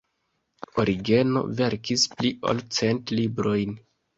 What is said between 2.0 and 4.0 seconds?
pli ol cent librojn.